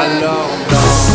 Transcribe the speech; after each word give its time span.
alors 0.00 0.48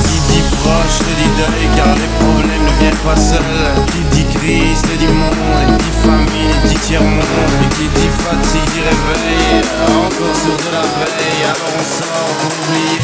Qui 0.05 0.17
dit 0.29 0.45
proche 0.61 0.97
te 0.99 1.13
dit 1.19 1.31
deuil 1.39 1.67
car 1.75 1.93
les 1.95 2.11
problèmes 2.21 2.65
ne 2.69 2.73
viennent 2.79 3.03
pas 3.03 3.15
seuls. 3.15 3.65
Qui 3.91 4.01
dit 4.13 4.27
crise 4.37 4.81
te 4.81 4.95
dit 4.97 5.07
monde, 5.07 5.33
et 5.61 5.77
dit 5.83 5.95
famille 6.05 6.55
dit 6.65 6.79
tiers-monde 6.85 7.53
Et 7.63 7.69
qui 7.75 7.87
dit 7.97 8.11
fatigue 8.23 8.69
dit 8.73 8.85
réveil, 8.89 9.61
encore 9.89 10.35
sur 10.35 10.57
de 10.65 10.69
la 10.77 10.85
veille 10.99 11.43
Alors 11.49 11.73
on 11.79 11.85
sort, 11.97 12.29
on 12.45 12.51
oublie 12.61 12.94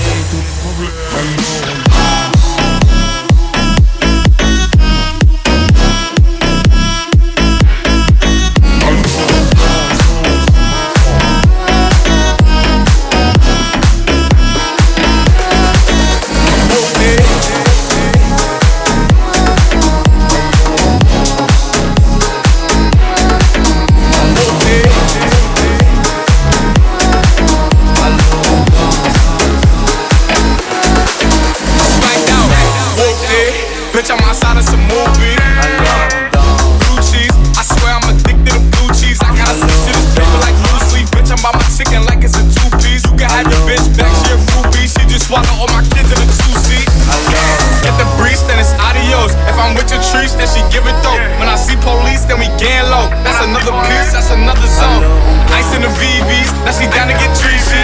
another 53.62 53.86
piece, 53.86 54.14
that's 54.14 54.32
another 54.32 54.68
zone. 54.68 55.06
Ice 55.54 55.74
in 55.76 55.82
the 55.82 55.92
VVs, 56.02 56.50
now 56.66 56.74
she 56.74 56.86
down 56.90 57.08
to 57.08 57.14
get 57.14 57.30
treachy. 57.38 57.84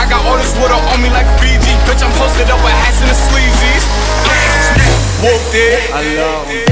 I 0.00 0.08
got 0.08 0.24
all 0.24 0.36
this 0.36 0.52
water 0.56 0.74
on 0.74 1.02
me 1.02 1.10
like 1.10 1.28
Fiji. 1.40 1.76
Bitch, 1.84 2.00
I'm 2.00 2.12
posted 2.16 2.48
up 2.48 2.60
with 2.64 2.72
hats 2.72 3.00
and 3.00 3.10
the 3.10 3.16
sleazies. 3.16 3.84
Whooped 5.20 5.54
it. 5.54 5.92
Whooped 5.92 6.69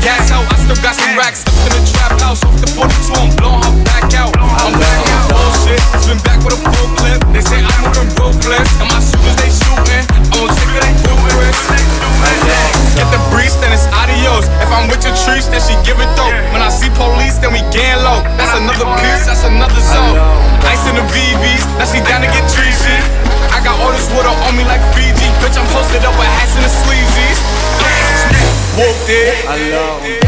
gas 0.00 0.30
out. 0.30 0.44
I 0.48 0.56
still 0.60 0.80
got 0.82 0.94
some 0.96 1.14
racks 1.16 1.40
stuck 1.44 1.56
in 1.66 1.72
the 1.76 1.82
trap 1.88 2.14
house. 2.20 2.42
Off 2.44 2.56
the 2.60 2.68
42, 2.72 3.14
I'm 3.16 3.30
blowing 3.36 3.62
her 3.64 3.74
back 3.84 4.10
out. 4.16 4.32
I'm 4.36 4.74
back 4.76 5.02
out. 5.14 5.32
Oh, 5.32 5.50
Bullshit. 5.50 5.80
Spin 6.02 6.18
back 6.26 6.40
with 6.44 6.56
a 6.56 6.60
full 6.60 6.88
clip. 6.98 7.20
They 7.32 7.42
say 7.42 7.60
I'm 7.60 7.80
moving 7.84 8.10
ruthless. 8.18 8.68
And 8.80 8.88
my 8.88 9.00
shooters, 9.00 9.36
they 9.40 9.50
shooting. 9.50 10.04
I'm 10.32 10.48
take 10.48 10.72
it, 10.76 10.82
they 10.82 10.94
do 11.04 11.10
Get 13.00 13.08
the 13.16 13.22
breeze, 13.32 13.56
then 13.64 13.72
it's 13.72 13.88
adios. 13.96 14.44
If 14.60 14.68
I'm 14.68 14.84
with 14.92 15.00
your 15.00 15.16
trees, 15.24 15.48
then 15.48 15.62
she 15.64 15.72
give 15.88 15.96
it 16.04 16.10
though. 16.20 16.28
When 16.52 16.60
I 16.60 16.68
see 16.68 16.92
police, 16.92 17.40
then 17.40 17.48
we 17.48 17.64
gang 17.72 17.96
low. 18.04 18.20
That's 18.36 18.52
another 18.60 18.84
piece, 19.00 19.24
that's 19.24 19.48
another 19.48 19.80
zone. 19.80 20.20
Ice 20.68 20.84
in 20.84 21.00
the 21.00 21.06
VVs, 21.08 21.64
now 21.80 21.88
she 21.88 22.04
down 22.04 22.20
to 22.20 22.28
get 22.28 22.44
treachy. 22.52 22.92
I 23.56 23.64
got 23.64 23.80
all 23.80 23.88
this 23.88 24.04
water 24.12 24.28
on 24.28 24.52
me 24.52 24.68
like 24.68 24.84
Bitch, 29.06 29.46
I'm 29.46 30.19